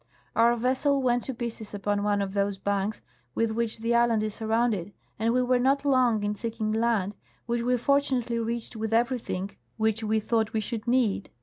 Our 0.35 0.55
vessel 0.55 0.99
Avent 0.99 1.21
to 1.25 1.33
j)ieces 1.35 1.75
upon 1.75 2.01
one 2.01 2.23
of 2.23 2.33
those 2.33 2.57
banks 2.57 3.03
Avith 3.37 3.51
which 3.51 3.77
the 3.77 3.93
island 3.93 4.23
is 4.23 4.33
surrounded, 4.33 4.93
and 5.19 5.31
we 5.31 5.41
Avere 5.41 5.61
not 5.61 5.85
long 5.85 6.23
in 6.23 6.33
seek 6.33 6.59
ing 6.59 6.71
land, 6.71 7.15
which 7.45 7.61
A\'e 7.61 7.77
fortunately 7.77 8.39
reached 8.39 8.75
with 8.75 8.93
everything 8.93 9.51
which 9.77 10.03
we 10.03 10.19
thought 10.19 10.49
Ave 10.49 10.61
should 10.61 10.87
need. 10.87 11.29